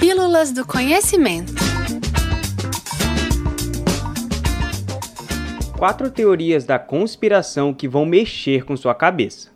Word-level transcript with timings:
Pílulas 0.00 0.50
do 0.50 0.66
Conhecimento. 0.66 1.52
Quatro 5.76 6.10
teorias 6.10 6.64
da 6.64 6.78
conspiração 6.78 7.74
que 7.74 7.86
vão 7.86 8.06
mexer 8.06 8.64
com 8.64 8.74
sua 8.78 8.94
cabeça. 8.94 9.50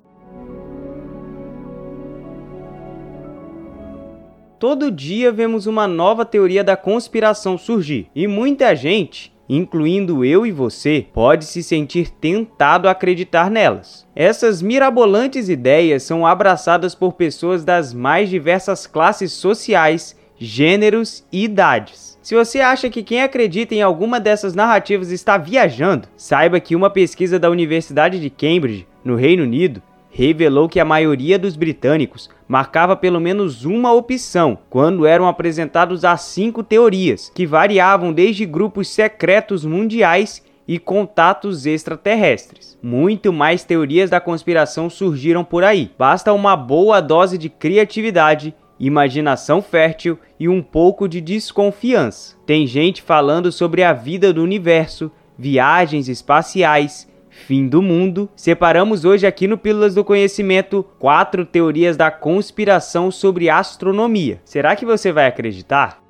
Todo 4.60 4.90
dia 4.90 5.32
vemos 5.32 5.66
uma 5.66 5.88
nova 5.88 6.26
teoria 6.26 6.62
da 6.62 6.76
conspiração 6.76 7.56
surgir 7.56 8.10
e 8.14 8.26
muita 8.26 8.76
gente 8.76 9.34
incluindo 9.48 10.24
eu 10.24 10.46
e 10.46 10.52
você, 10.52 11.06
pode 11.12 11.44
se 11.44 11.62
sentir 11.62 12.10
tentado 12.10 12.88
a 12.88 12.92
acreditar 12.92 13.50
nelas. 13.50 14.06
Essas 14.14 14.62
mirabolantes 14.62 15.48
ideias 15.48 16.02
são 16.02 16.26
abraçadas 16.26 16.94
por 16.94 17.12
pessoas 17.12 17.64
das 17.64 17.92
mais 17.92 18.28
diversas 18.28 18.86
classes 18.86 19.32
sociais, 19.32 20.16
gêneros 20.44 21.24
e 21.32 21.44
idades. 21.44 22.18
Se 22.22 22.34
você 22.34 22.60
acha 22.60 22.88
que 22.88 23.02
quem 23.02 23.22
acredita 23.22 23.74
em 23.74 23.82
alguma 23.82 24.18
dessas 24.18 24.54
narrativas 24.54 25.10
está 25.10 25.36
viajando, 25.36 26.08
saiba 26.16 26.60
que 26.60 26.74
uma 26.74 26.88
pesquisa 26.88 27.38
da 27.38 27.50
Universidade 27.50 28.20
de 28.20 28.30
Cambridge, 28.30 28.86
no 29.04 29.14
Reino 29.14 29.42
Unido, 29.42 29.82
revelou 30.10 30.68
que 30.68 30.78
a 30.78 30.84
maioria 30.84 31.38
dos 31.38 31.56
britânicos 31.56 32.30
marcava 32.46 32.96
pelo 32.96 33.20
menos 33.20 33.64
uma 33.64 33.92
opção 33.92 34.56
quando 34.70 35.04
eram 35.04 35.26
apresentados 35.26 36.04
as 36.04 36.22
cinco 36.22 36.62
teorias, 36.62 37.32
que 37.34 37.44
variavam 37.44 38.12
desde 38.12 38.46
grupos 38.46 38.88
secretos 38.88 39.64
mundiais 39.64 40.42
e 40.66 40.78
contatos 40.78 41.66
extraterrestres. 41.66 42.78
Muito 42.82 43.32
mais 43.32 43.64
teorias 43.64 44.08
da 44.08 44.20
conspiração 44.20 44.88
surgiram 44.88 45.44
por 45.44 45.64
aí. 45.64 45.90
Basta 45.98 46.32
uma 46.32 46.56
boa 46.56 47.00
dose 47.00 47.36
de 47.36 47.48
criatividade, 47.48 48.54
imaginação 48.78 49.62
fértil 49.62 50.18
e 50.38 50.48
um 50.48 50.62
pouco 50.62 51.08
de 51.08 51.20
desconfiança. 51.20 52.36
Tem 52.46 52.66
gente 52.66 53.02
falando 53.02 53.50
sobre 53.52 53.82
a 53.82 53.92
vida 53.92 54.32
do 54.32 54.42
universo, 54.42 55.10
viagens 55.38 56.08
espaciais, 56.08 57.08
fim 57.28 57.66
do 57.68 57.82
mundo, 57.82 58.28
separamos 58.36 59.04
hoje 59.04 59.26
aqui 59.26 59.46
no 59.46 59.58
Pílulas 59.58 59.94
do 59.94 60.04
Conhecimento 60.04 60.84
quatro 60.98 61.44
teorias 61.44 61.96
da 61.96 62.10
conspiração 62.10 63.10
sobre 63.10 63.50
astronomia. 63.50 64.40
Será 64.44 64.76
que 64.76 64.86
você 64.86 65.10
vai 65.10 65.26
acreditar? 65.26 66.02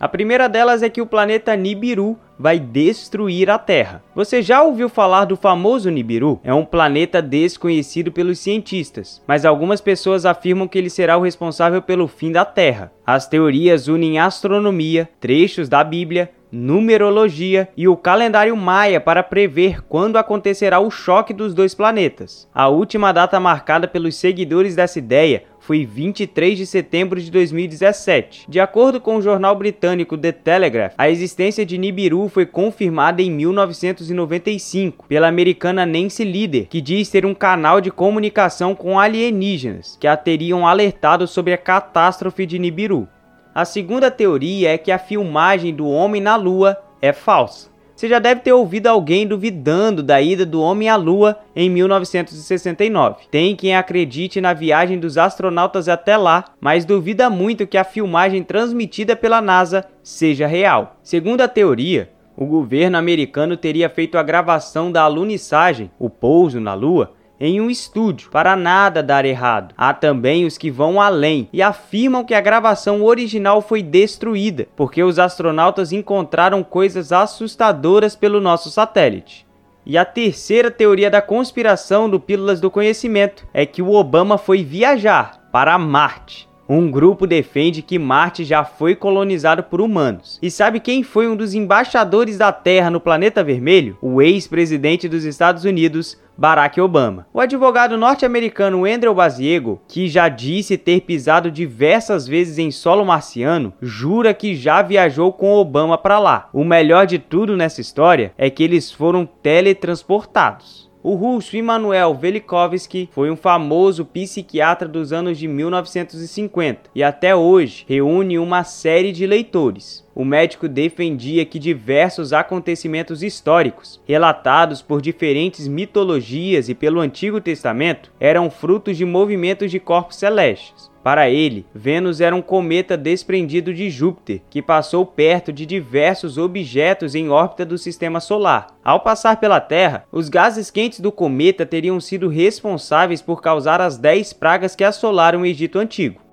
A 0.00 0.08
primeira 0.08 0.48
delas 0.48 0.82
é 0.82 0.88
que 0.88 1.00
o 1.00 1.06
planeta 1.06 1.54
Nibiru 1.56 2.18
vai 2.38 2.58
destruir 2.58 3.50
a 3.50 3.58
Terra. 3.58 4.02
Você 4.14 4.40
já 4.40 4.62
ouviu 4.62 4.88
falar 4.88 5.24
do 5.24 5.36
famoso 5.36 5.90
Nibiru? 5.90 6.40
É 6.44 6.54
um 6.54 6.64
planeta 6.64 7.20
desconhecido 7.20 8.12
pelos 8.12 8.38
cientistas, 8.38 9.22
mas 9.26 9.44
algumas 9.44 9.80
pessoas 9.80 10.24
afirmam 10.24 10.68
que 10.68 10.78
ele 10.78 10.90
será 10.90 11.16
o 11.16 11.22
responsável 11.22 11.82
pelo 11.82 12.06
fim 12.06 12.30
da 12.30 12.44
Terra. 12.44 12.92
As 13.04 13.26
teorias 13.26 13.88
unem 13.88 14.18
astronomia, 14.18 15.08
trechos 15.18 15.68
da 15.68 15.82
Bíblia, 15.82 16.30
numerologia 16.50 17.68
e 17.76 17.86
o 17.88 17.96
calendário 17.96 18.56
maia 18.56 19.00
para 19.00 19.22
prever 19.22 19.82
quando 19.82 20.16
acontecerá 20.16 20.80
o 20.80 20.90
choque 20.90 21.32
dos 21.32 21.54
dois 21.54 21.74
planetas. 21.74 22.48
A 22.54 22.68
última 22.68 23.12
data 23.12 23.38
marcada 23.38 23.86
pelos 23.86 24.16
seguidores 24.16 24.74
dessa 24.74 24.98
ideia 24.98 25.44
foi 25.60 25.84
23 25.84 26.56
de 26.56 26.64
setembro 26.64 27.20
de 27.20 27.30
2017. 27.30 28.46
De 28.48 28.58
acordo 28.58 29.00
com 29.00 29.16
o 29.16 29.22
jornal 29.22 29.54
britânico 29.54 30.16
The 30.16 30.32
Telegraph, 30.32 30.94
a 30.96 31.10
existência 31.10 31.66
de 31.66 31.76
Nibiru 31.76 32.28
foi 32.28 32.46
confirmada 32.46 33.20
em 33.20 33.30
1995 33.30 35.06
pela 35.06 35.28
americana 35.28 35.84
Nancy 35.84 36.24
Lieder, 36.24 36.68
que 36.68 36.80
diz 36.80 37.10
ter 37.10 37.26
um 37.26 37.34
canal 37.34 37.80
de 37.80 37.90
comunicação 37.90 38.74
com 38.74 38.98
alienígenas 38.98 39.98
que 40.00 40.06
a 40.06 40.16
teriam 40.16 40.66
alertado 40.66 41.26
sobre 41.26 41.52
a 41.52 41.58
catástrofe 41.58 42.46
de 42.46 42.58
Nibiru. 42.58 43.06
A 43.54 43.64
segunda 43.64 44.10
teoria 44.10 44.72
é 44.72 44.78
que 44.78 44.92
a 44.92 44.98
filmagem 44.98 45.74
do 45.74 45.88
homem 45.88 46.20
na 46.20 46.36
Lua 46.36 46.78
é 47.00 47.12
falsa. 47.12 47.68
Você 47.98 48.08
já 48.08 48.20
deve 48.20 48.42
ter 48.42 48.52
ouvido 48.52 48.86
alguém 48.86 49.26
duvidando 49.26 50.04
da 50.04 50.20
ida 50.22 50.46
do 50.46 50.62
homem 50.62 50.88
à 50.88 50.94
Lua 50.94 51.36
em 51.56 51.68
1969. 51.68 53.26
Tem 53.28 53.56
quem 53.56 53.74
acredite 53.74 54.40
na 54.40 54.52
viagem 54.52 55.00
dos 55.00 55.18
astronautas 55.18 55.88
até 55.88 56.16
lá, 56.16 56.44
mas 56.60 56.84
duvida 56.84 57.28
muito 57.28 57.66
que 57.66 57.76
a 57.76 57.82
filmagem 57.82 58.44
transmitida 58.44 59.16
pela 59.16 59.40
NASA 59.40 59.84
seja 60.00 60.46
real. 60.46 60.96
Segundo 61.02 61.40
a 61.40 61.48
teoria, 61.48 62.08
o 62.36 62.46
governo 62.46 62.96
americano 62.96 63.56
teria 63.56 63.90
feito 63.90 64.16
a 64.16 64.22
gravação 64.22 64.92
da 64.92 65.02
alunissagem, 65.02 65.90
o 65.98 66.08
pouso 66.08 66.60
na 66.60 66.74
Lua, 66.74 67.14
em 67.40 67.60
um 67.60 67.70
estúdio 67.70 68.30
para 68.30 68.56
nada 68.56 69.02
dar 69.02 69.24
errado. 69.24 69.74
Há 69.76 69.94
também 69.94 70.44
os 70.44 70.58
que 70.58 70.70
vão 70.70 71.00
além 71.00 71.48
e 71.52 71.62
afirmam 71.62 72.24
que 72.24 72.34
a 72.34 72.40
gravação 72.40 73.02
original 73.02 73.60
foi 73.62 73.82
destruída 73.82 74.68
porque 74.76 75.02
os 75.02 75.18
astronautas 75.18 75.92
encontraram 75.92 76.62
coisas 76.62 77.12
assustadoras 77.12 78.16
pelo 78.16 78.40
nosso 78.40 78.70
satélite. 78.70 79.46
E 79.86 79.96
a 79.96 80.04
terceira 80.04 80.70
teoria 80.70 81.10
da 81.10 81.22
conspiração 81.22 82.10
do 82.10 82.20
Pílulas 82.20 82.60
do 82.60 82.70
Conhecimento 82.70 83.46
é 83.54 83.64
que 83.64 83.80
o 83.80 83.92
Obama 83.92 84.36
foi 84.36 84.62
viajar 84.62 85.48
para 85.50 85.78
Marte. 85.78 86.46
Um 86.68 86.90
grupo 86.90 87.26
defende 87.26 87.80
que 87.80 87.98
Marte 87.98 88.44
já 88.44 88.62
foi 88.62 88.94
colonizado 88.94 89.62
por 89.62 89.80
humanos. 89.80 90.38
E 90.42 90.50
sabe 90.50 90.80
quem 90.80 91.02
foi 91.02 91.26
um 91.26 91.34
dos 91.34 91.54
embaixadores 91.54 92.36
da 92.36 92.52
Terra 92.52 92.90
no 92.90 93.00
planeta 93.00 93.42
vermelho? 93.42 93.96
O 94.02 94.20
ex-presidente 94.20 95.08
dos 95.08 95.24
Estados 95.24 95.64
Unidos, 95.64 96.20
Barack 96.36 96.78
Obama. 96.78 97.26
O 97.32 97.40
advogado 97.40 97.96
norte-americano 97.96 98.84
Andrew 98.84 99.14
Baziego, 99.14 99.80
que 99.88 100.08
já 100.08 100.28
disse 100.28 100.76
ter 100.76 101.00
pisado 101.00 101.50
diversas 101.50 102.28
vezes 102.28 102.58
em 102.58 102.70
solo 102.70 103.04
marciano, 103.04 103.72
jura 103.80 104.34
que 104.34 104.54
já 104.54 104.82
viajou 104.82 105.32
com 105.32 105.54
Obama 105.54 105.96
para 105.96 106.18
lá. 106.18 106.50
O 106.52 106.64
melhor 106.64 107.06
de 107.06 107.18
tudo 107.18 107.56
nessa 107.56 107.80
história 107.80 108.34
é 108.36 108.50
que 108.50 108.62
eles 108.62 108.92
foram 108.92 109.24
teletransportados. 109.24 110.87
O 111.00 111.14
russo 111.14 111.56
Immanuel 111.56 112.12
Velikovsky 112.14 113.08
foi 113.12 113.30
um 113.30 113.36
famoso 113.36 114.04
psiquiatra 114.04 114.88
dos 114.88 115.12
anos 115.12 115.38
de 115.38 115.46
1950 115.46 116.90
e 116.92 117.04
até 117.04 117.36
hoje 117.36 117.84
reúne 117.88 118.36
uma 118.38 118.64
série 118.64 119.12
de 119.12 119.24
leitores. 119.24 120.04
O 120.18 120.24
médico 120.24 120.66
defendia 120.66 121.44
que 121.44 121.60
diversos 121.60 122.32
acontecimentos 122.32 123.22
históricos, 123.22 124.02
relatados 124.04 124.82
por 124.82 125.00
diferentes 125.00 125.68
mitologias 125.68 126.68
e 126.68 126.74
pelo 126.74 126.98
Antigo 126.98 127.40
Testamento, 127.40 128.10
eram 128.18 128.50
frutos 128.50 128.96
de 128.96 129.04
movimentos 129.04 129.70
de 129.70 129.78
corpos 129.78 130.16
celestes. 130.16 130.90
Para 131.04 131.30
ele, 131.30 131.64
Vênus 131.72 132.20
era 132.20 132.34
um 132.34 132.42
cometa 132.42 132.96
desprendido 132.96 133.72
de 133.72 133.88
Júpiter, 133.88 134.42
que 134.50 134.60
passou 134.60 135.06
perto 135.06 135.52
de 135.52 135.64
diversos 135.64 136.36
objetos 136.36 137.14
em 137.14 137.30
órbita 137.30 137.64
do 137.64 137.78
sistema 137.78 138.18
solar. 138.18 138.76
Ao 138.82 138.98
passar 138.98 139.38
pela 139.38 139.60
Terra, 139.60 140.04
os 140.10 140.28
gases 140.28 140.68
quentes 140.68 140.98
do 140.98 141.12
cometa 141.12 141.64
teriam 141.64 142.00
sido 142.00 142.26
responsáveis 142.26 143.22
por 143.22 143.40
causar 143.40 143.80
as 143.80 143.96
10 143.96 144.32
pragas 144.32 144.74
que 144.74 144.82
assolaram 144.82 145.42
o 145.42 145.46
Egito 145.46 145.78
Antigo. 145.78 146.27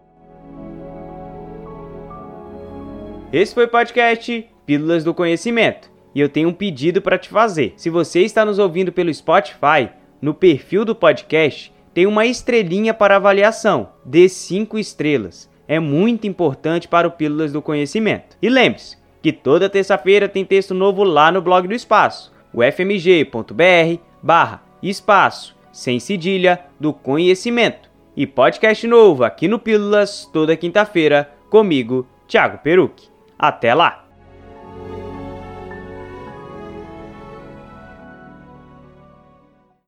Esse 3.36 3.54
foi 3.54 3.66
o 3.66 3.68
podcast 3.68 4.48
Pílulas 4.66 5.04
do 5.04 5.14
Conhecimento. 5.14 5.92
E 6.16 6.22
eu 6.22 6.30
tenho 6.30 6.48
um 6.48 6.54
pedido 6.54 7.02
para 7.02 7.18
te 7.18 7.28
fazer. 7.28 7.74
Se 7.76 7.90
você 7.90 8.22
está 8.22 8.46
nos 8.46 8.60
ouvindo 8.60 8.94
pelo 8.94 9.14
Spotify, 9.14 9.90
no 10.22 10.34
perfil 10.34 10.86
do 10.86 10.96
podcast, 10.96 11.74
tem 11.94 12.08
uma 12.08 12.26
estrelinha 12.26 12.94
para 12.94 13.18
avaliação. 13.18 13.90
Dê 14.06 14.30
5 14.30 14.80
estrelas. 14.80 15.50
É 15.68 15.82
muito 15.82 16.26
importante 16.26 16.88
para 16.88 17.10
o 17.10 17.12
Pílulas 17.12 17.52
do 17.52 17.62
Conhecimento. 17.62 18.38
E 18.42 18.48
lembre-se 18.48 18.96
que 19.22 19.34
toda 19.34 19.70
terça-feira 19.70 20.30
tem 20.30 20.46
texto 20.46 20.74
novo 20.74 21.04
lá 21.04 21.30
no 21.30 21.42
blog 21.42 21.68
do 21.68 21.76
Espaço, 21.76 22.32
o 22.54 22.64
fmg.br 22.64 24.02
barra 24.24 24.64
espaço, 24.82 25.58
sem 25.74 26.00
cedilha, 26.00 26.62
do 26.80 26.94
conhecimento. 26.94 27.90
E 28.16 28.26
podcast 28.26 28.88
novo 28.88 29.26
aqui 29.26 29.50
no 29.50 29.60
Pílulas 29.60 30.26
toda 30.32 30.56
quinta-feira, 30.56 31.30
comigo, 31.50 32.08
Thiago 32.30 32.60
Peruque. 32.60 33.14
Até 33.38 33.74
lá! 33.74 34.05